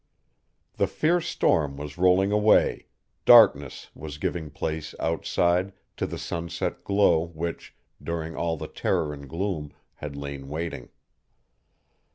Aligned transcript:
The 0.77 0.87
fierce 0.87 1.27
storm 1.27 1.77
was 1.77 1.99
rolling 1.99 2.31
away; 2.31 2.87
darkness 3.23 3.91
was 3.93 4.17
giving 4.17 4.49
place, 4.49 4.95
outside, 4.99 5.73
to 5.97 6.07
the 6.07 6.17
sunset 6.17 6.83
glow 6.83 7.27
which, 7.27 7.75
during 8.01 8.35
all 8.35 8.57
the 8.57 8.67
terror 8.67 9.13
and 9.13 9.29
gloom, 9.29 9.73
had 9.97 10.15
lain 10.15 10.47
waiting. 10.49 10.89